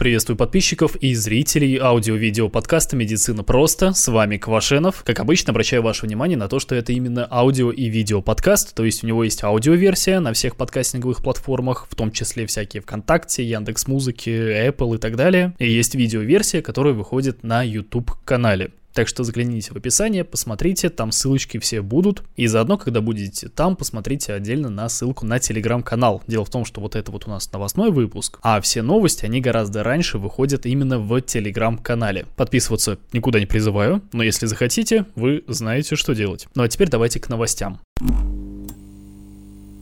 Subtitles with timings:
[0.00, 3.92] Приветствую подписчиков и зрителей аудио-видео подкаста «Медицина просто».
[3.92, 5.02] С вами Квашенов.
[5.04, 8.86] Как обычно, обращаю ваше внимание на то, что это именно аудио и видео подкаст, то
[8.86, 13.88] есть у него есть аудиоверсия на всех подкастинговых платформах, в том числе всякие ВКонтакте, Яндекс
[13.88, 15.54] Музыки, Apple и так далее.
[15.58, 18.70] И есть видеоверсия, которая выходит на YouTube-канале.
[18.92, 22.22] Так что загляните в описание, посмотрите, там ссылочки все будут.
[22.36, 26.22] И заодно, когда будете там, посмотрите отдельно на ссылку на телеграм-канал.
[26.26, 29.40] Дело в том, что вот это вот у нас новостной выпуск, а все новости, они
[29.40, 32.26] гораздо раньше выходят именно в телеграм-канале.
[32.36, 36.48] Подписываться никуда не призываю, но если захотите, вы знаете, что делать.
[36.54, 37.80] Ну а теперь давайте к новостям.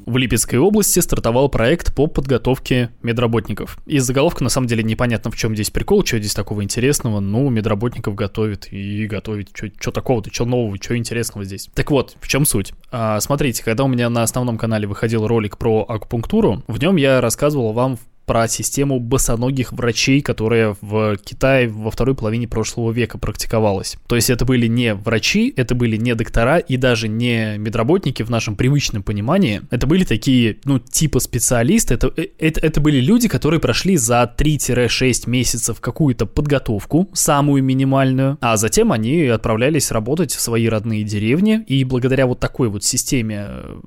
[0.08, 3.76] В Липецкой области стартовал проект по подготовке медработников.
[3.84, 7.20] Из заголовка на самом деле непонятно, в чем здесь прикол, что здесь такого интересного.
[7.20, 9.50] Ну, медработников готовят и готовить.
[9.78, 11.68] Что такого-то, что нового, что интересного здесь.
[11.74, 12.72] Так вот, в чем суть?
[12.90, 17.20] А, смотрите, когда у меня на основном канале выходил ролик про акупунктуру, в нем я
[17.20, 17.98] рассказывал вам
[18.28, 23.96] про систему босоногих врачей, которая в Китае во второй половине прошлого века практиковалась.
[24.06, 28.30] То есть это были не врачи, это были не доктора и даже не медработники в
[28.30, 29.62] нашем привычном понимании.
[29.70, 31.94] Это были такие, ну, типа специалисты.
[31.94, 38.36] Это, э, это, это были люди, которые прошли за 3-6 месяцев какую-то подготовку, самую минимальную,
[38.42, 43.46] а затем они отправлялись работать в свои родные деревни, и благодаря вот такой вот системе
[43.48, 43.80] э,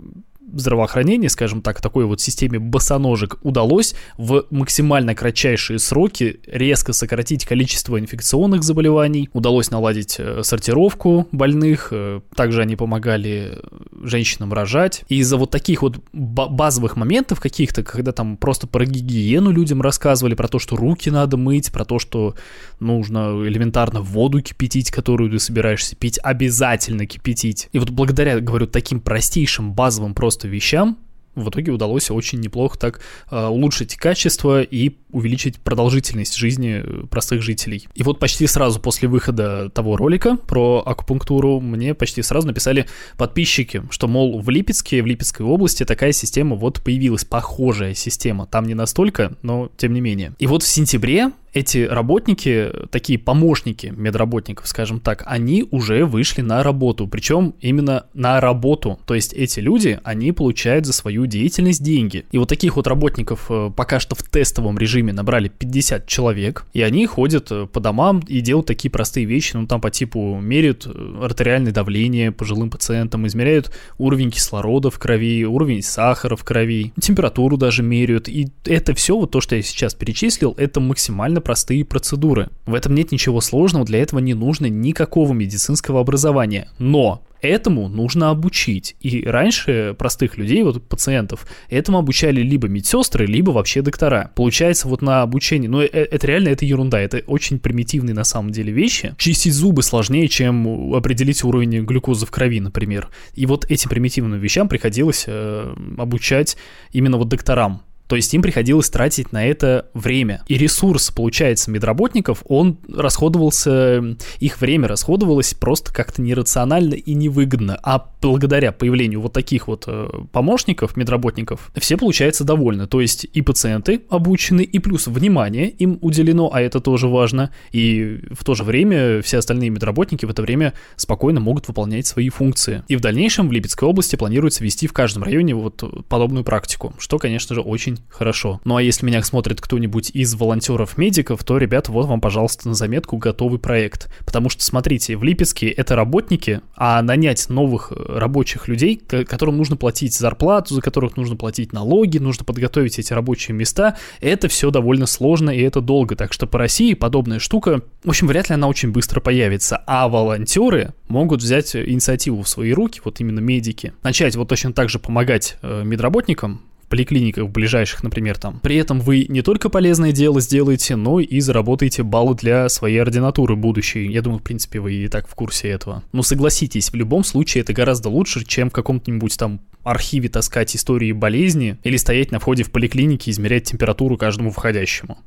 [0.53, 7.99] здравоохранения, скажем так, такой вот системе босоножек удалось в максимально кратчайшие сроки резко сократить количество
[7.99, 13.59] инфекционных заболеваний, удалось наладить э, сортировку больных, э, также они помогали
[14.03, 15.03] женщинам рожать.
[15.09, 20.35] И из-за вот таких вот базовых моментов каких-то, когда там просто про гигиену людям рассказывали,
[20.35, 22.35] про то, что руки надо мыть, про то, что
[22.79, 27.69] нужно элементарно воду кипятить, которую ты собираешься пить, обязательно кипятить.
[27.71, 30.97] И вот благодаря, говорю, таким простейшим базовым просто просто вещам
[31.33, 37.41] в итоге удалось очень неплохо так э, улучшить качество и увеличить продолжительность жизни э, простых
[37.41, 37.87] жителей.
[37.95, 42.85] И вот почти сразу после выхода того ролика про акупунктуру мне почти сразу написали
[43.17, 48.45] подписчики, что, мол, в Липецке, в Липецкой области такая система вот появилась, похожая система.
[48.45, 50.33] Там не настолько, но тем не менее.
[50.37, 56.63] И вот в сентябре эти работники, такие помощники медработников, скажем так, они уже вышли на
[56.63, 58.99] работу, причем именно на работу.
[59.05, 62.25] То есть эти люди, они получают за свою деятельность деньги.
[62.31, 66.81] И вот таких вот работников э, пока что в тестовом режиме набрали 50 человек, и
[66.81, 70.87] они ходят э, по домам и делают такие простые вещи, ну там по типу меряют
[70.87, 77.57] э, артериальное давление пожилым пациентам, измеряют уровень кислорода в крови, уровень сахара в крови, температуру
[77.57, 78.29] даже меряют.
[78.29, 82.49] И это все, вот то, что я сейчас перечислил, это максимально простые процедуры.
[82.65, 86.69] В этом нет ничего сложного, для этого не нужно никакого медицинского образования.
[86.79, 88.95] Но этому нужно обучить.
[89.01, 94.31] И раньше простых людей, вот пациентов, этому обучали либо медсестры, либо вообще доктора.
[94.35, 98.51] Получается, вот на обучение, ну, э, это реально, это ерунда, это очень примитивные на самом
[98.51, 99.15] деле вещи.
[99.17, 103.09] Чистить зубы сложнее, чем определить уровень глюкозы в крови, например.
[103.33, 106.57] И вот этим примитивным вещам приходилось э, обучать
[106.91, 107.81] именно вот докторам.
[108.11, 110.43] То есть им приходилось тратить на это время.
[110.49, 117.79] И ресурс, получается, медработников, он расходовался, их время расходовалось просто как-то нерационально и невыгодно.
[117.81, 122.85] А благодаря появлению вот таких вот э, помощников, медработников, все, получается, довольны.
[122.85, 127.51] То есть и пациенты обучены, и плюс внимание им уделено, а это тоже важно.
[127.71, 132.27] И в то же время все остальные медработники в это время спокойно могут выполнять свои
[132.27, 132.83] функции.
[132.89, 137.17] И в дальнейшем в Липецкой области планируется вести в каждом районе вот подобную практику, что,
[137.17, 138.61] конечно же, очень хорошо.
[138.65, 143.17] Ну а если меня смотрит кто-нибудь из волонтеров-медиков, то, ребята, вот вам, пожалуйста, на заметку
[143.17, 144.11] готовый проект.
[144.25, 149.75] Потому что, смотрите, в Липецке это работники, а нанять новых э, рабочих людей, которым нужно
[149.75, 155.05] платить зарплату, за которых нужно платить налоги, нужно подготовить эти рабочие места, это все довольно
[155.05, 156.15] сложно и это долго.
[156.15, 159.81] Так что по России подобная штука, в общем, вряд ли она очень быстро появится.
[159.87, 164.89] А волонтеры могут взять инициативу в свои руки, вот именно медики, начать вот точно так
[164.89, 168.59] же помогать э, медработникам, поликлиниках ближайших, например, там.
[168.59, 173.55] При этом вы не только полезное дело сделаете, но и заработаете баллы для своей ординатуры
[173.55, 174.07] будущей.
[174.07, 176.03] Я думаю, в принципе, вы и так в курсе этого.
[176.11, 181.11] Но согласитесь, в любом случае это гораздо лучше, чем в каком-нибудь там архиве таскать истории
[181.11, 185.17] болезни или стоять на входе в поликлинике и измерять температуру каждому входящему.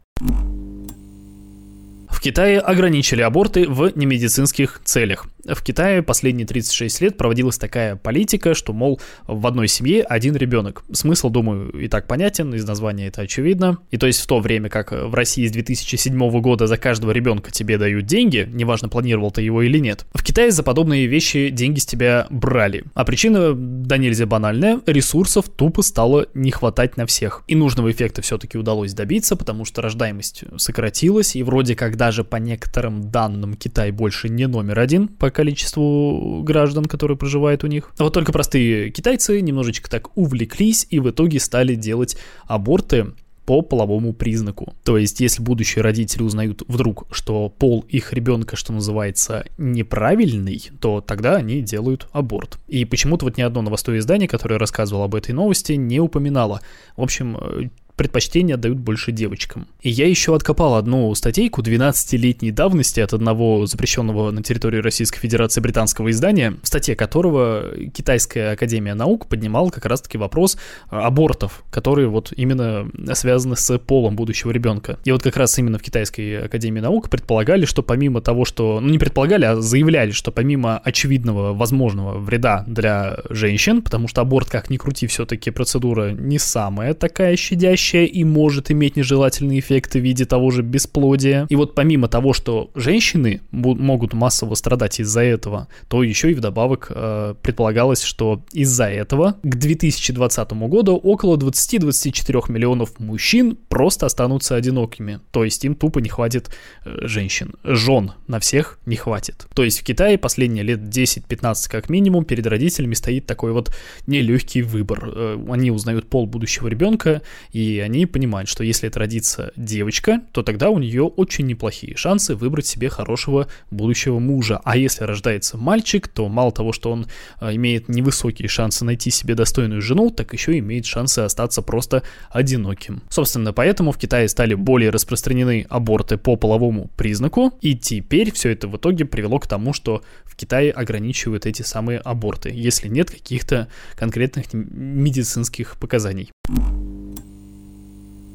[2.25, 5.26] Китае ограничили аборты в немедицинских целях.
[5.44, 10.85] В Китае последние 36 лет проводилась такая политика, что, мол, в одной семье один ребенок.
[10.91, 13.76] Смысл, думаю, и так понятен, из названия это очевидно.
[13.91, 17.50] И то есть в то время, как в России с 2007 года за каждого ребенка
[17.50, 21.79] тебе дают деньги, неважно, планировал ты его или нет, в Китае за подобные вещи деньги
[21.79, 22.85] с тебя брали.
[22.94, 27.43] А причина, да нельзя банальная, ресурсов тупо стало не хватать на всех.
[27.49, 32.37] И нужного эффекта все-таки удалось добиться, потому что рождаемость сократилась, и вроде как даже по
[32.37, 37.90] некоторым данным Китай больше не номер один по количеству граждан, которые проживают у них.
[37.99, 42.16] А вот только простые китайцы немножечко так увлеклись и в итоге стали делать
[42.46, 43.06] аборты
[43.46, 44.75] по половому признаку.
[44.84, 51.00] То есть, если будущие родители узнают вдруг, что пол их ребенка, что называется, неправильный, то
[51.00, 52.58] тогда они делают аборт.
[52.69, 56.60] И почему-то вот ни одно новостное издание, которое рассказывало об этой новости, не упоминало.
[56.96, 59.69] В общем, предпочтение отдают больше девочкам.
[59.81, 65.61] И я еще откопал одну статейку 12-летней давности от одного запрещенного на территории Российской Федерации
[65.61, 67.64] британского издания, в статье которого
[67.94, 70.58] Китайская Академия Наук поднимала как раз-таки вопрос
[70.88, 74.99] абортов, которые вот именно связаны с полом будущего ребенка.
[75.05, 78.81] И вот как раз именно в Китайской Академии Наук предполагали, что помимо того, что...
[78.81, 84.50] Ну, не предполагали, а заявляли, что помимо очевидного возможного вреда для женщин, потому что аборт,
[84.50, 90.00] как ни крути, все-таки процедура не самая такая щадящая, вредящая и может иметь нежелательные эффекты
[90.00, 91.46] в виде того же бесплодия.
[91.50, 96.90] И вот помимо того, что женщины могут массово страдать из-за этого, то еще и вдобавок
[96.90, 105.20] э, предполагалось, что из-за этого к 2020 году около 20-24 миллионов мужчин просто останутся одинокими.
[105.31, 106.50] То есть им тупо не хватит
[106.84, 107.54] э, женщин.
[107.64, 109.46] Жен на всех не хватит.
[109.54, 113.75] То есть в Китае последние лет 10-15 как минимум перед родителями стоит такой вот
[114.06, 115.10] нелегкий выбор.
[115.12, 117.22] Э, они узнают пол будущего ребенка
[117.52, 121.97] и и они понимают, что если это родится девочка, то тогда у нее очень неплохие
[121.97, 124.61] шансы выбрать себе хорошего будущего мужа.
[124.65, 127.06] А если рождается мальчик, то мало того, что он
[127.41, 133.03] а, имеет невысокие шансы найти себе достойную жену, так еще имеет шансы остаться просто одиноким.
[133.11, 138.69] Собственно, поэтому в Китае стали более распространены аборты по половому признаку, и теперь все это
[138.69, 143.69] в итоге привело к тому, что в Китае ограничивают эти самые аборты, если нет каких-то
[143.97, 146.31] конкретных медицинских показаний.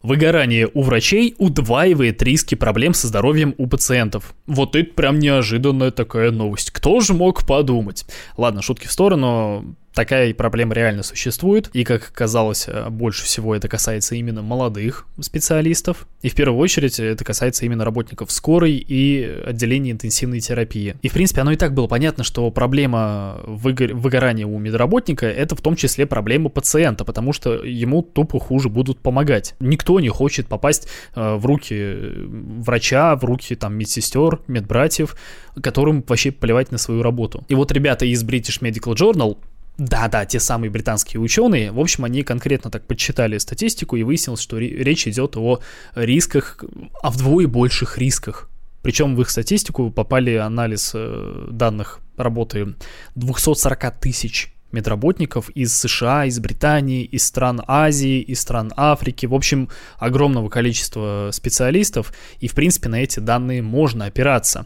[0.10, 4.34] Выгорание у врачей удваивает риски проблем со здоровьем у пациентов.
[4.48, 6.72] Вот это прям неожиданная такая новость.
[6.72, 8.06] Кто же мог подумать?
[8.36, 13.68] Ладно, шутки в сторону такая проблема реально существует, и, как оказалось, э, больше всего это
[13.68, 19.92] касается именно молодых специалистов, и в первую очередь это касается именно работников скорой и отделения
[19.92, 20.96] интенсивной терапии.
[21.02, 23.94] И, в принципе, оно и так было понятно, что проблема выгор...
[23.94, 29.00] выгорания у медработника— это в том числе проблема пациента, потому что ему тупо хуже будут
[29.00, 29.56] помогать.
[29.60, 31.96] Никто не хочет попасть э, в руки
[32.28, 35.16] врача, в руки там медсестер, медбратьев,
[35.62, 37.44] которым вообще плевать на свою работу.
[37.48, 39.38] И вот ребята из British Medical Journal
[39.80, 41.72] да-да, те самые британские ученые.
[41.72, 45.62] В общем, они конкретно так подсчитали статистику и выяснилось, что речь идет о
[45.96, 46.62] рисках,
[47.02, 48.50] о вдвое больших рисках.
[48.82, 52.76] Причем в их статистику попали анализ э, данных работы
[53.16, 59.70] 240 тысяч медработников из США, из Британии, из стран Азии, из стран Африки, в общем,
[59.98, 64.66] огромного количества специалистов, и, в принципе, на эти данные можно опираться.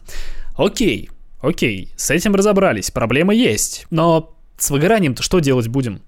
[0.56, 1.10] Окей,
[1.40, 6.02] окей, с этим разобрались, проблема есть, но с выгоранием-то что делать будем?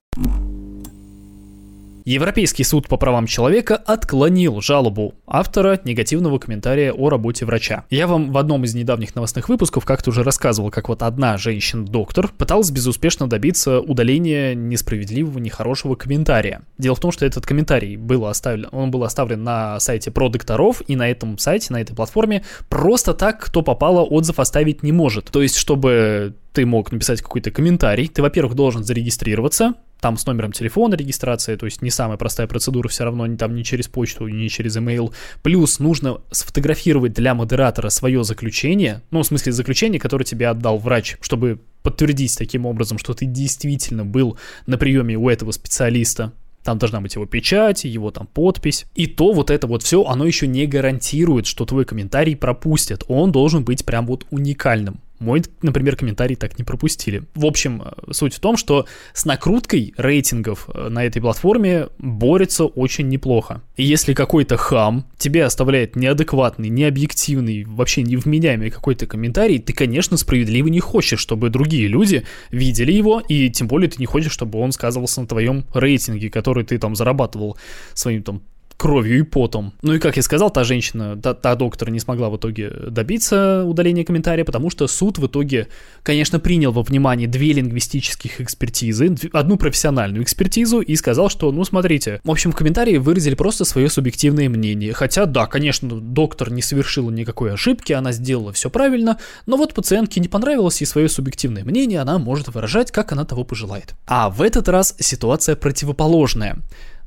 [2.07, 7.85] Европейский суд по правам человека отклонил жалобу автора негативного комментария о работе врача.
[7.91, 12.29] Я вам в одном из недавних новостных выпусков как-то уже рассказывал, как вот одна женщина-доктор
[12.29, 16.63] пыталась безуспешно добиться удаления несправедливого, нехорошего комментария.
[16.79, 20.83] Дело в том, что этот комментарий был оставлен, он был оставлен на сайте про докторов,
[20.87, 25.25] и на этом сайте, на этой платформе просто так, кто попало, отзыв оставить не может.
[25.33, 30.53] То есть, чтобы ты мог написать какой-то комментарий, ты, во-первых, должен зарегистрироваться, там с номером
[30.53, 34.29] телефона регистрация, то есть не самая простая процедура все равно, не там не через почту,
[34.29, 35.13] не через email.
[35.43, 41.17] Плюс нужно сфотографировать для модератора свое заключение, ну, в смысле заключение, которое тебе отдал врач,
[41.21, 46.33] чтобы подтвердить таким образом, что ты действительно был на приеме у этого специалиста.
[46.65, 48.87] Там должна быть его печать, его там подпись.
[48.97, 53.05] И то вот это вот все, оно еще не гарантирует, что твой комментарий пропустят.
[53.07, 54.99] Он должен быть прям вот уникальным.
[55.19, 57.23] Мой, например, комментарий так не пропустили.
[57.35, 62.67] В общем, э, суть в том, что с накруткой рейтингов э, на этой платформе борется
[62.67, 63.63] очень неплохо.
[63.77, 70.69] И если какой-то хам тебе оставляет неадекватный, необъективный, вообще невменяемый какой-то комментарий, ты, конечно, справедливо
[70.69, 74.73] не хочешь, чтобы другие люди видели его, и тем более ты не хочешь, чтобы он
[74.73, 77.57] сказывался на твоем рейтинге, который ты там зарабатывал
[77.95, 78.43] своим там
[78.77, 79.73] кровью и потом.
[79.83, 83.65] Ну и, как я сказал, та женщина, та, та доктор не смогла в итоге добиться
[83.65, 85.69] удаления комментария, потому что суд в итоге,
[86.03, 92.21] конечно, принял во внимание две лингвистических экспертизы, одну профессиональную экспертизу и сказал, что, ну, смотрите,
[92.25, 94.93] в общем, в комментарии выразили просто свое субъективное мнение.
[94.93, 100.21] Хотя, да, конечно, доктор не совершила никакой ошибки, она сделала все правильно, но вот пациентке
[100.21, 103.95] не понравилось и свое субъективное мнение она может выражать, как она того пожелает.
[104.07, 106.59] А в этот раз ситуация противоположная.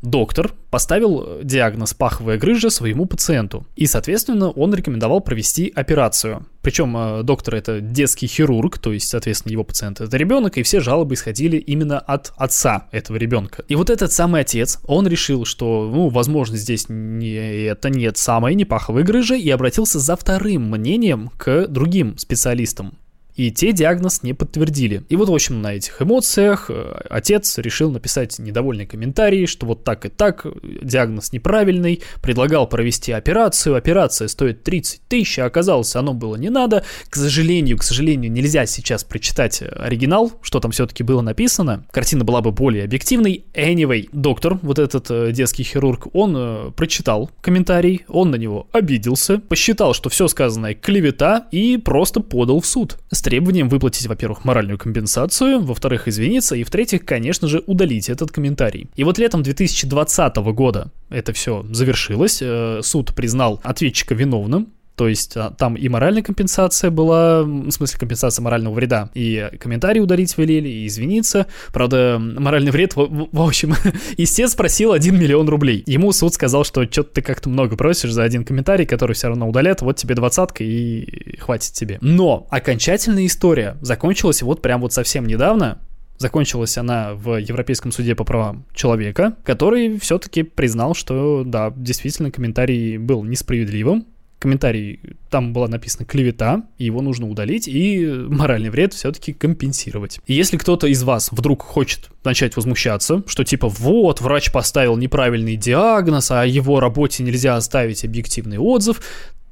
[0.02, 6.46] Доктор поставил диагноз паховая грыжа своему пациенту, и, соответственно, он рекомендовал провести операцию.
[6.62, 10.80] Причем э, доктор это детский хирург, то есть, соответственно, его пациент это ребенок, и все
[10.80, 13.66] жалобы исходили именно от отца этого ребенка.
[13.68, 18.56] И вот этот самый отец, он решил, что, ну, возможно, здесь не это нет самой
[18.56, 22.98] не паховой грыжи, и обратился за вторым мнением к другим специалистам
[23.40, 25.04] и те диагноз не подтвердили.
[25.08, 29.86] И вот, в общем, на этих эмоциях э, отец решил написать недовольный комментарий, что вот
[29.86, 30.46] так и так,
[30.84, 36.84] диагноз неправильный, предлагал провести операцию, операция стоит 30 тысяч, а оказалось, оно было не надо.
[37.10, 41.86] К сожалению, к сожалению, нельзя сейчас прочитать оригинал, что там все-таки было написано.
[41.92, 43.46] Картина была бы более объективной.
[43.54, 49.38] Anyway, доктор, вот этот э, детский хирург, он э, прочитал комментарий, он на него обиделся,
[49.38, 52.98] посчитал, что все сказанное клевета и просто подал в суд
[53.30, 58.90] требованием выплатить, во-первых, моральную компенсацию, во-вторых, извиниться, и в-третьих, конечно же, удалить этот комментарий.
[58.96, 64.70] И вот летом 2020 года это все завершилось, э, суд признал ответчика виновным,
[65.00, 70.02] то есть а, там и моральная компенсация была, в смысле компенсация морального вреда, и комментарии
[70.02, 71.48] удалить велели, и извиниться.
[71.72, 73.76] Правда, моральный вред, в, в, общем,
[74.18, 75.84] истец спросил 1 миллион рублей.
[75.86, 79.48] Ему суд сказал, что что-то ты как-то много просишь за один комментарий, который все равно
[79.48, 81.98] удалят, вот тебе двадцатка и хватит тебе.
[82.02, 85.80] Но окончательная история закончилась вот прям вот совсем недавно,
[86.18, 92.98] Закончилась она в Европейском суде по правам человека, который все-таки признал, что да, действительно комментарий
[92.98, 94.06] был несправедливым,
[94.40, 100.20] комментарий, там была написана клевета, его нужно удалить, и моральный вред все-таки компенсировать.
[100.26, 105.58] И если кто-то из вас вдруг хочет начать возмущаться, что типа вот, врач поставил неправильный
[105.58, 109.02] диагноз, а о его работе нельзя оставить объективный отзыв,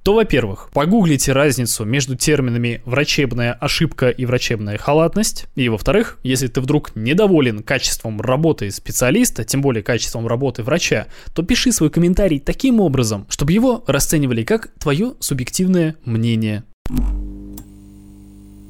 [0.08, 5.48] то, во-первых, погуглите разницу между терминами «врачебная ошибка» и «врачебная халатность».
[5.56, 11.44] И, во-вторых, если ты вдруг недоволен качеством работы специалиста, тем более качеством работы врача, то
[11.44, 16.64] пиши свой комментарий таким образом, чтобы его расценивали как твое субъективное мнение.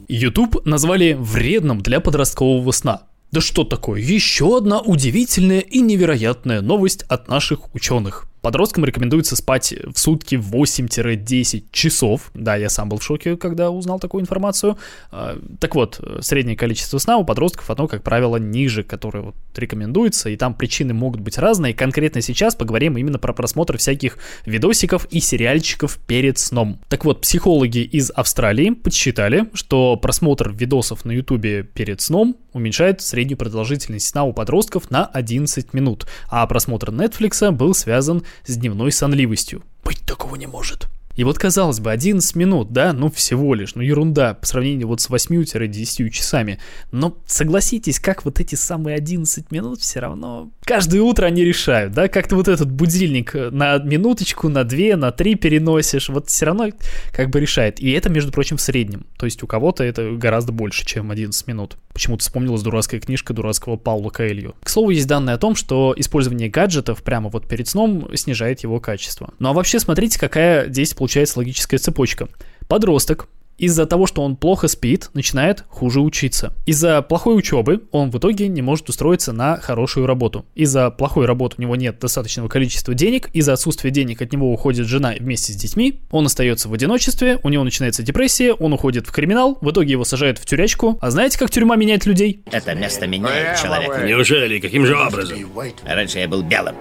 [0.07, 3.03] YouTube назвали вредным для подросткового сна.
[3.31, 4.01] Да что такое?
[4.01, 8.25] Еще одна удивительная и невероятная новость от наших ученых.
[8.47, 12.31] Подросткам рекомендуется спать в сутки 8-10 часов.
[12.33, 14.77] Да, я сам был в шоке, когда узнал такую информацию.
[15.11, 20.29] А, так вот, среднее количество сна у подростков, оно, как правило, ниже, которое вот рекомендуется,
[20.29, 21.73] и там причины могут быть разные.
[21.73, 26.79] Конкретно сейчас поговорим именно про просмотр всяких видосиков и сериальчиков перед сном.
[26.87, 33.37] Так вот, психологи из Австралии подсчитали, что просмотр видосов на ютубе перед сном уменьшает среднюю
[33.37, 39.63] продолжительность сна у подростков на 11 минут, а просмотр Netflix был связан с дневной сонливостью.
[39.83, 40.87] Быть такого не может.
[41.17, 45.01] И вот, казалось бы, 11 минут, да, ну всего лишь, ну ерунда по сравнению вот
[45.01, 46.59] с 8-10 часами.
[46.91, 50.51] Но согласитесь, как вот эти самые 11 минут все равно...
[50.63, 55.35] Каждое утро они решают, да, как-то вот этот будильник на минуточку, на 2, на 3
[55.35, 56.69] переносишь, вот все равно
[57.11, 57.79] как бы решает.
[57.79, 59.07] И это, между прочим, в среднем.
[59.17, 61.77] То есть у кого-то это гораздо больше, чем 11 минут.
[61.97, 64.53] Почему-то вспомнилась дурацкая книжка дурацкого Паула Каэлью.
[64.61, 68.79] К слову, есть данные о том, что использование гаджетов прямо вот перед сном снижает его
[68.79, 69.33] качество.
[69.39, 72.29] Ну а вообще, смотрите, какая здесь получается логическая цепочка.
[72.67, 73.27] Подросток
[73.57, 76.53] из-за того, что он плохо спит, начинает хуже учиться.
[76.65, 80.45] Из-за плохой учебы он в итоге не может устроиться на хорошую работу.
[80.55, 84.87] Из-за плохой работы у него нет достаточного количества денег, из-за отсутствия денег от него уходит
[84.87, 89.11] жена вместе с детьми, он остается в одиночестве, у него начинается депрессия, он уходит в
[89.11, 90.97] криминал, в итоге его сажают в тюрячку.
[91.01, 92.43] А знаете, как тюрьма меняет людей?
[92.51, 94.03] Это место меняет человека.
[94.05, 94.59] Неужели?
[94.59, 95.37] Каким же образом?
[95.85, 96.75] Раньше я был белым.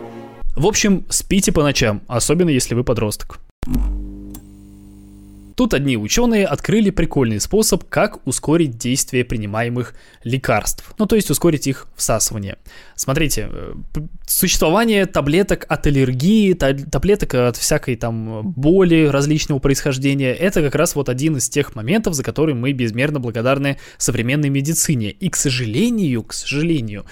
[0.54, 3.40] В общем, спите по ночам, особенно если вы подросток.
[5.56, 10.94] Тут одни ученые открыли прикольный способ, как ускорить действие принимаемых лекарств.
[10.98, 12.58] Ну, то есть ускорить их всасывание.
[12.94, 13.74] Смотрите, э,
[14.26, 21.08] существование таблеток от аллергии, таблеток от всякой там боли различного происхождения, это как раз вот
[21.08, 25.10] один из тех моментов, за которые мы безмерно благодарны современной медицине.
[25.10, 27.06] И, к сожалению, к сожалению,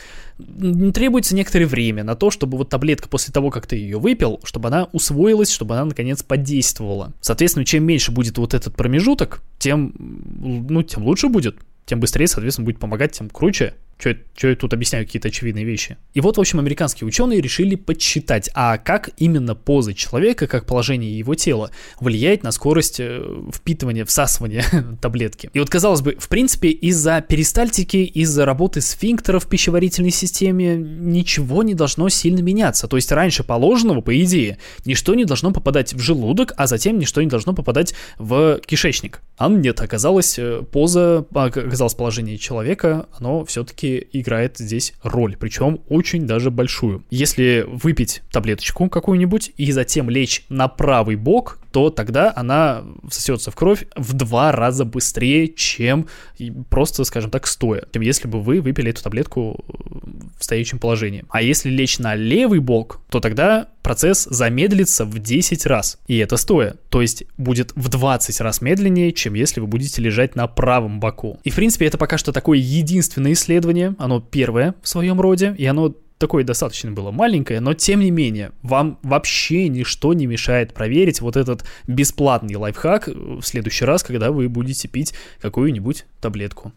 [0.92, 4.68] требуется некоторое время на то, чтобы вот таблетка после того, как ты ее выпил, чтобы
[4.68, 7.12] она усвоилась, чтобы она наконец подействовала.
[7.20, 12.64] Соответственно, чем меньше будет вот этот промежуток, тем, ну, тем лучше будет тем быстрее, соответственно,
[12.64, 13.74] будет помогать, тем круче.
[13.98, 15.96] Что я тут объясняю какие-то очевидные вещи.
[16.12, 21.16] И вот, в общем, американские ученые решили подсчитать, а как именно поза человека, как положение
[21.16, 21.70] его тела
[22.00, 23.22] влияет на скорость э,
[23.52, 24.64] впитывания, всасывания
[25.00, 25.50] таблетки.
[25.52, 31.62] И вот, казалось бы, в принципе, из-за перистальтики, из-за работы сфинктеров в пищеварительной системе ничего
[31.62, 32.88] не должно сильно меняться.
[32.88, 37.22] То есть раньше положенного, по идее, ничто не должно попадать в желудок, а затем ничто
[37.22, 39.20] не должно попадать в кишечник.
[39.36, 46.26] А нет, оказалось, э, поза, оказалось положение человека, оно все-таки играет здесь роль, причем очень
[46.26, 47.04] даже большую.
[47.10, 53.56] Если выпить таблеточку какую-нибудь и затем лечь на правый бок, то тогда она всосется в
[53.56, 56.06] кровь в два раза быстрее, чем
[56.70, 59.64] просто, скажем так, стоя, чем если бы вы выпили эту таблетку
[60.38, 61.24] в стоящем положении.
[61.30, 65.98] А если лечь на левый бок, то тогда процесс замедлится в 10 раз.
[66.06, 66.76] И это стоя.
[66.90, 71.40] То есть будет в 20 раз медленнее, чем если вы будете лежать на правом боку.
[71.42, 73.96] И в принципе это пока что такое единственное исследование.
[73.98, 75.56] Оно первое в своем роде.
[75.58, 80.74] И оно такое достаточно было маленькое, но тем не менее, вам вообще ничто не мешает
[80.74, 86.72] проверить вот этот бесплатный лайфхак в следующий раз, когда вы будете пить какую-нибудь таблетку.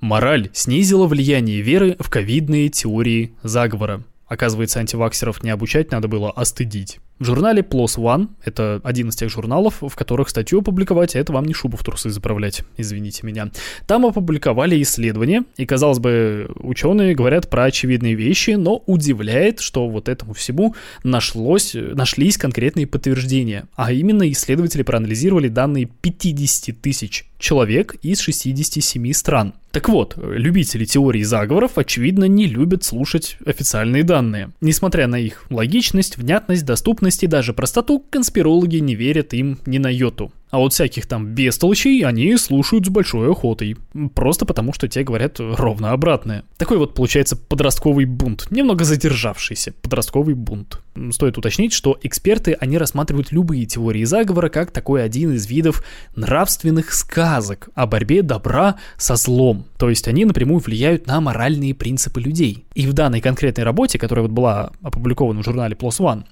[0.00, 4.04] Мораль снизила влияние веры в ковидные теории заговора.
[4.26, 7.00] Оказывается, антиваксеров не обучать надо было, а стыдить.
[7.18, 11.32] В журнале PLOS ONE, это один из тех журналов, в которых статью опубликовать, а это
[11.32, 13.50] вам не шубу в трусы заправлять, извините меня.
[13.88, 20.08] Там опубликовали исследование, и, казалось бы, ученые говорят про очевидные вещи, но удивляет, что вот
[20.08, 23.64] этому всему нашлось, нашлись конкретные подтверждения.
[23.74, 29.54] А именно, исследователи проанализировали данные 50 тысяч человек из 67 стран.
[29.70, 34.50] Так вот, любители теории заговоров, очевидно, не любят слушать официальные данные.
[34.60, 39.88] Несмотря на их логичность, внятность, доступность и даже простоту, конспирологи не верят им ни на
[39.88, 40.32] йоту.
[40.50, 43.76] А вот всяких там бестолочей они слушают с большой охотой.
[44.14, 46.44] Просто потому, что те говорят ровно обратное.
[46.56, 48.50] Такой вот получается подростковый бунт.
[48.50, 50.80] Немного задержавшийся подростковый бунт.
[51.10, 55.84] Стоит уточнить, что эксперты, они рассматривают любые теории заговора как такой один из видов
[56.16, 59.66] нравственных сказок о борьбе добра со злом.
[59.78, 62.64] То есть они напрямую влияют на моральные принципы людей.
[62.74, 66.24] И в данной конкретной работе, которая вот была опубликована в журнале PLOS ONE,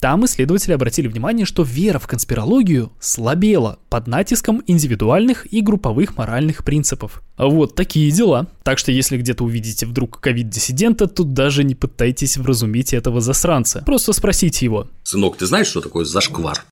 [0.00, 6.64] там исследователи обратили внимание, что вера в конспирологию слабела под натиском индивидуальных и групповых моральных
[6.64, 7.22] принципов.
[7.36, 8.46] Вот такие дела.
[8.62, 13.82] Так что если где-то увидите вдруг ковид-диссидента, то даже не пытайтесь вразумить этого засранца.
[13.84, 14.88] Просто спросите его.
[15.02, 16.62] Сынок, ты знаешь, что такое зашквар?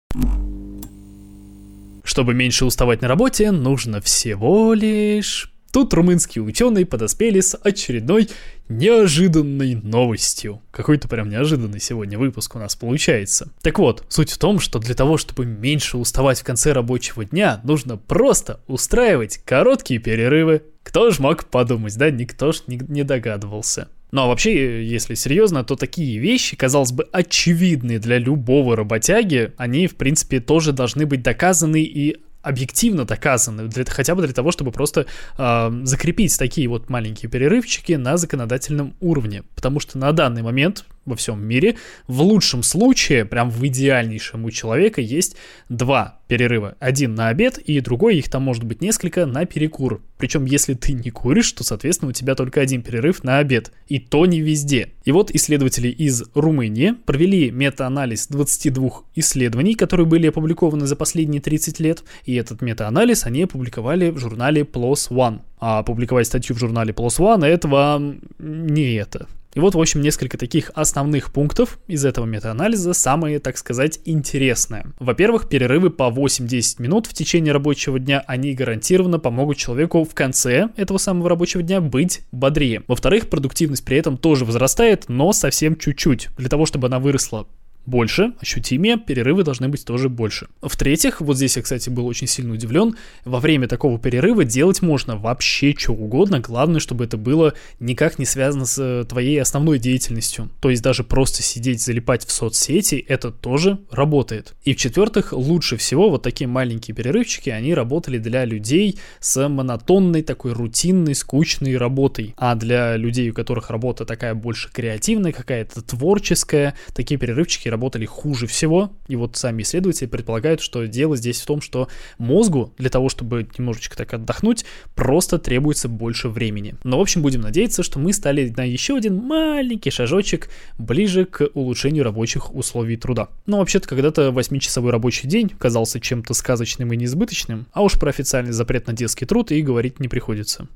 [2.04, 8.30] Чтобы меньше уставать на работе, нужно всего лишь Тут румынские ученые подоспели с очередной
[8.70, 10.62] неожиданной новостью.
[10.70, 13.52] Какой-то прям неожиданный сегодня выпуск у нас получается.
[13.60, 17.60] Так вот, суть в том, что для того, чтобы меньше уставать в конце рабочего дня,
[17.62, 20.62] нужно просто устраивать короткие перерывы.
[20.82, 22.10] Кто ж мог подумать, да?
[22.10, 23.88] Никто ж не, догадывался.
[24.12, 29.88] Ну а вообще, если серьезно, то такие вещи, казалось бы, очевидные для любого работяги, они,
[29.88, 34.70] в принципе, тоже должны быть доказаны и объективно доказаны, для, хотя бы для того, чтобы
[34.70, 35.06] просто
[35.36, 39.42] э, закрепить такие вот маленькие перерывчики на законодательном уровне.
[39.56, 41.76] Потому что на данный момент во всем мире.
[42.06, 45.36] В лучшем случае, прям в идеальнейшем у человека есть
[45.68, 46.76] два перерыва.
[46.80, 50.02] Один на обед и другой, их там может быть несколько, на перекур.
[50.18, 53.72] Причем, если ты не куришь, то, соответственно, у тебя только один перерыв на обед.
[53.86, 54.90] И то не везде.
[55.04, 61.80] И вот исследователи из Румынии провели мета-анализ 22 исследований, которые были опубликованы за последние 30
[61.80, 62.02] лет.
[62.24, 65.40] И этот мета-анализ они опубликовали в журнале PLOS ONE.
[65.58, 69.28] А опубликовать статью в журнале PLOS ONE это вам не это.
[69.56, 74.92] И вот, в общем, несколько таких основных пунктов из этого метаанализа, самые, так сказать, интересные.
[75.00, 80.68] Во-первых, перерывы по 8-10 минут в течение рабочего дня, они гарантированно помогут человеку в конце
[80.76, 82.82] этого самого рабочего дня быть бодрее.
[82.86, 86.28] Во-вторых, продуктивность при этом тоже возрастает, но совсем чуть-чуть.
[86.36, 87.46] Для того, чтобы она выросла
[87.86, 90.48] больше, ощутимее, перерывы должны быть тоже больше.
[90.60, 95.16] В-третьих, вот здесь я, кстати, был очень сильно удивлен, во время такого перерыва делать можно
[95.16, 100.50] вообще что угодно, главное, чтобы это было никак не связано с э, твоей основной деятельностью.
[100.60, 104.54] То есть даже просто сидеть, залипать в соцсети, это тоже работает.
[104.64, 110.52] И в-четвертых, лучше всего вот такие маленькие перерывчики, они работали для людей с монотонной, такой
[110.52, 112.34] рутинной, скучной работой.
[112.36, 118.46] А для людей, у которых работа такая больше креативная, какая-то творческая, такие перерывчики работали хуже
[118.46, 118.90] всего.
[119.06, 123.46] И вот сами исследователи предполагают, что дело здесь в том, что мозгу для того, чтобы
[123.58, 126.74] немножечко так отдохнуть, просто требуется больше времени.
[126.84, 131.48] Но, в общем, будем надеяться, что мы стали на еще один маленький шажочек ближе к
[131.54, 133.28] улучшению рабочих условий труда.
[133.44, 138.52] Но вообще-то когда-то 8-часовой рабочий день казался чем-то сказочным и неизбыточным, а уж про официальный
[138.52, 140.66] запрет на детский труд и говорить не приходится.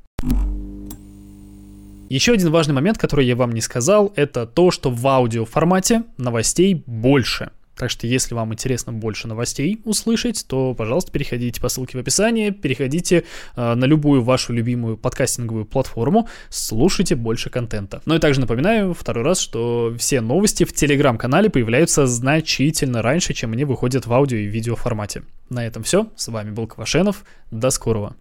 [2.11, 6.03] Еще один важный момент, который я вам не сказал, это то, что в аудио формате
[6.17, 7.53] новостей больше.
[7.77, 12.51] Так что, если вам интересно больше новостей услышать, то, пожалуйста, переходите по ссылке в описании,
[12.51, 13.23] переходите
[13.55, 18.03] э, на любую вашу любимую подкастинговую платформу, слушайте больше контента.
[18.07, 23.53] Ну и также напоминаю второй раз, что все новости в телеграм-канале появляются значительно раньше, чем
[23.53, 25.23] они выходят в аудио и видео формате.
[25.49, 26.09] На этом все.
[26.17, 27.25] С вами был Квашенов.
[27.53, 28.17] До скорого.